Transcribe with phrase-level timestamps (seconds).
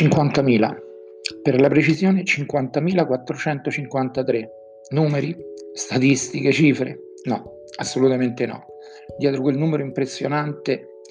[0.00, 0.76] 50.000.
[1.42, 4.48] Per la precisione 50.453.
[4.92, 5.36] Numeri?
[5.74, 6.52] Statistiche?
[6.52, 6.98] Cifre?
[7.24, 8.64] No, assolutamente no.
[9.18, 11.02] Dietro quel numero impressionante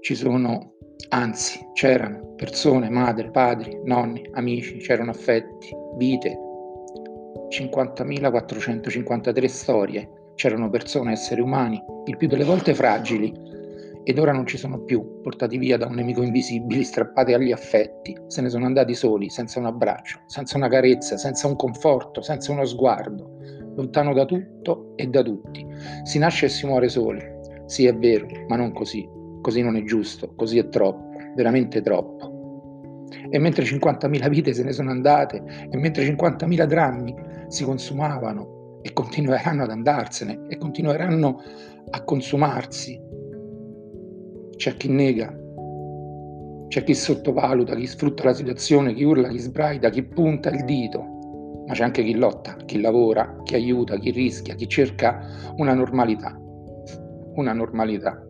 [0.00, 0.76] ci sono,
[1.10, 5.68] anzi, c'erano persone, madri, padri, nonni, amici, c'erano affetti,
[5.98, 6.38] vite.
[7.50, 13.49] 50.453 storie, c'erano persone, esseri umani, il più delle volte fragili,
[14.10, 18.16] ed ora non ci sono più, portati via da un nemico invisibile, strappati agli affetti,
[18.26, 22.50] se ne sono andati soli, senza un abbraccio, senza una carezza, senza un conforto, senza
[22.50, 23.36] uno sguardo,
[23.76, 25.64] lontano da tutto e da tutti.
[26.02, 27.22] Si nasce e si muore soli.
[27.66, 29.08] Sì, è vero, ma non così.
[29.40, 33.06] Così non è giusto, così è troppo, veramente troppo.
[33.30, 37.14] E mentre 50.000 vite se ne sono andate, e mentre 50.000 drammi
[37.46, 41.40] si consumavano e continueranno ad andarsene e continueranno
[41.90, 43.09] a consumarsi,
[44.60, 45.34] c'è chi nega,
[46.68, 51.64] c'è chi sottovaluta, chi sfrutta la situazione, chi urla, chi sbraida, chi punta il dito,
[51.66, 56.38] ma c'è anche chi lotta, chi lavora, chi aiuta, chi rischia, chi cerca una normalità.
[57.36, 58.22] Una normalità.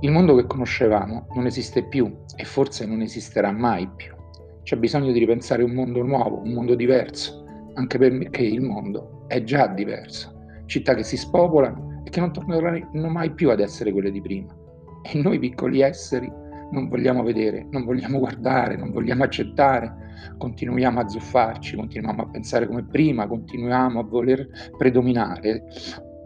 [0.00, 4.14] Il mondo che conoscevamo non esiste più e forse non esisterà mai più.
[4.62, 7.44] C'è bisogno di ripensare un mondo nuovo, un mondo diverso,
[7.74, 10.62] anche perché il mondo è già diverso.
[10.66, 14.54] Città che si spopolano e che non torneranno mai più ad essere quelle di prima.
[15.02, 16.30] E noi piccoli esseri
[16.70, 19.92] non vogliamo vedere, non vogliamo guardare, non vogliamo accettare,
[20.38, 25.64] continuiamo a zuffarci, continuiamo a pensare come prima, continuiamo a voler predominare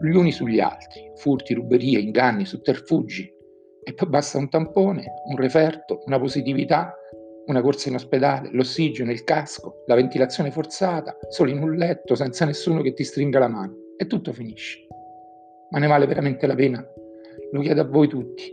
[0.01, 3.33] gli uni sugli altri, furti, ruberie, inganni, sotterfugi.
[3.83, 6.93] E poi basta un tampone, un referto, una positività,
[7.45, 12.45] una corsa in ospedale, l'ossigeno, il casco, la ventilazione forzata, solo in un letto, senza
[12.45, 13.75] nessuno che ti stringa la mano.
[13.97, 14.87] E tutto finisce.
[15.69, 16.83] Ma ne vale veramente la pena?
[17.51, 18.51] Lo chiedo a voi tutti.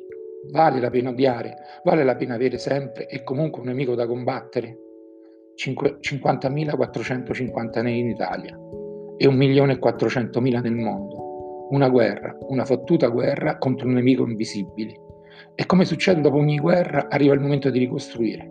[0.50, 1.54] Vale la pena odiare,
[1.84, 4.76] vale la pena avere sempre e comunque un nemico da combattere.
[5.54, 8.58] 50.450 in Italia
[9.16, 11.68] e 1.400.000 nel mondo.
[11.70, 14.94] Una guerra, una fottuta guerra contro un nemico invisibile.
[15.54, 18.50] E come succede dopo ogni guerra, arriva il momento di ricostruire.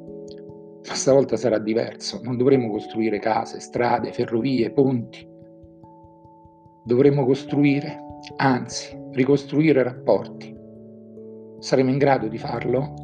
[0.87, 5.27] Ma stavolta sarà diverso, non dovremo costruire case, strade, ferrovie, ponti.
[6.85, 7.97] Dovremo costruire,
[8.37, 10.59] anzi, ricostruire rapporti,
[11.61, 12.95] Saremo in grado di farlo?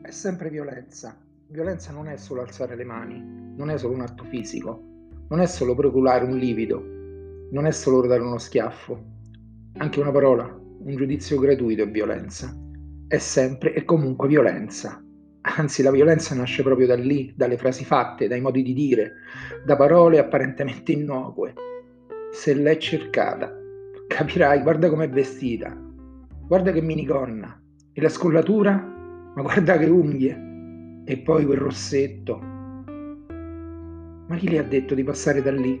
[0.00, 1.14] È sempre violenza.
[1.48, 3.22] Violenza non è solo alzare le mani,
[3.54, 4.82] non è solo un atto fisico,
[5.28, 6.82] non è solo procurare un livido,
[7.50, 8.98] non è solo dare uno schiaffo.
[9.76, 12.56] Anche una parola, un giudizio gratuito è violenza.
[13.06, 15.04] È sempre e comunque violenza.
[15.44, 19.14] Anzi, la violenza nasce proprio da lì, dalle frasi fatte, dai modi di dire,
[19.64, 21.52] da parole apparentemente innocue.
[22.30, 23.52] Se l'è cercata,
[24.06, 25.76] capirai, guarda com'è vestita,
[26.46, 27.60] guarda che minigonna,
[27.92, 28.72] e la scollatura,
[29.34, 32.38] ma guarda che unghie, e poi quel rossetto.
[34.28, 35.80] Ma chi le ha detto di passare da lì?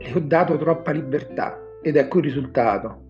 [0.00, 3.02] Le ho dato troppa libertà ed ecco il risultato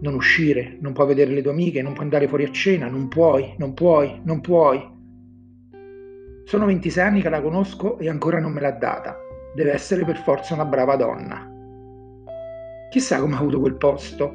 [0.00, 3.08] non uscire, non puoi vedere le tue amiche, non puoi andare fuori a cena, non
[3.08, 4.98] puoi, non puoi, non puoi.
[6.44, 9.16] Sono 26 anni che la conosco e ancora non me l'ha data.
[9.54, 11.48] Deve essere per forza una brava donna.
[12.90, 14.32] Chissà come ha avuto quel posto,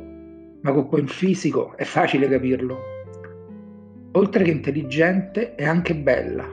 [0.62, 2.77] ma con quel fisico è facile capirlo.
[4.13, 6.45] Oltre che intelligente, è anche bella.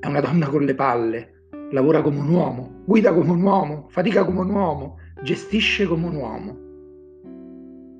[0.00, 4.24] È una donna con le palle, lavora come un uomo, guida come un uomo, fatica
[4.24, 6.64] come un uomo, gestisce come un uomo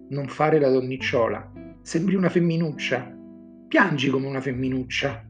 [0.08, 1.53] non fare la donnicciola.
[1.82, 3.14] Sembri una femminuccia.
[3.69, 5.25] Piangi come una femminuccia.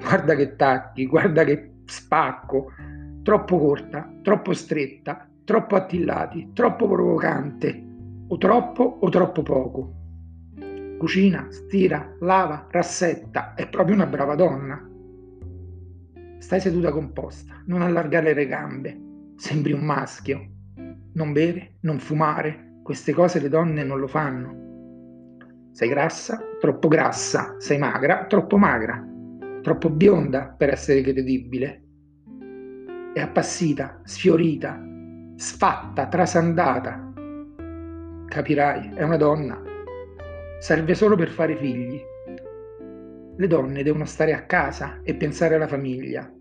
[0.00, 2.72] Guarda che tacchi, guarda che spacco.
[3.22, 7.84] Troppo corta, troppo stretta, troppo attillati, troppo provocante.
[8.28, 9.94] O troppo o troppo poco.
[10.98, 14.90] cucina, stira, lava, rassetta, è proprio una brava donna.
[16.38, 19.00] Stai seduta composta, non allargare le gambe,
[19.36, 20.50] sembri un maschio.
[21.12, 25.34] Non bere, non fumare, queste cose le donne non lo fanno.
[25.72, 29.04] Sei grassa, troppo grassa, sei magra, troppo magra,
[29.60, 31.82] troppo bionda per essere credibile.
[33.12, 34.80] È appassita, sfiorita,
[35.34, 37.12] sfatta, trasandata.
[38.28, 39.60] Capirai, è una donna.
[40.60, 42.00] Serve solo per fare figli.
[43.36, 46.32] Le donne devono stare a casa e pensare alla famiglia.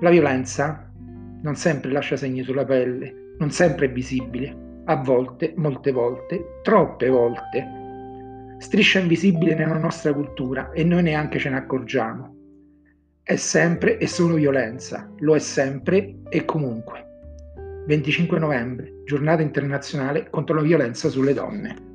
[0.00, 0.92] La violenza
[1.42, 7.08] non sempre lascia segni sulla pelle, non sempre è visibile, a volte, molte volte, troppe
[7.08, 7.80] volte.
[8.58, 12.36] Striscia invisibile nella nostra cultura e noi neanche ce ne accorgiamo.
[13.22, 17.06] È sempre e solo violenza, lo è sempre e comunque.
[17.86, 21.91] 25 novembre, giornata internazionale contro la violenza sulle donne.